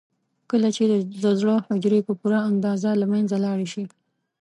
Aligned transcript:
کله 0.51 0.69
چې 0.75 0.83
د 1.23 1.25
زړه 1.39 1.55
حجرې 1.67 1.99
په 2.07 2.13
پوره 2.19 2.39
اندازه 2.51 2.89
له 3.01 3.05
منځه 3.13 3.35
لاړې 3.45 3.67
شي. 3.73 3.83